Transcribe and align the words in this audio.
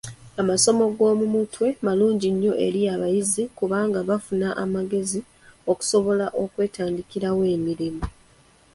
Amasomo 0.41 0.83
g'omu 0.95 1.25
mutwe 1.35 1.67
malungi 1.85 2.27
nnyo 2.33 2.53
eri 2.65 2.81
abayizi 2.95 3.43
kubanga 3.57 3.99
bafuna 4.09 4.47
amagezi 4.63 5.19
okusobola 5.71 6.25
okwetandikirawo 6.43 7.43
emirimu. 7.55 8.03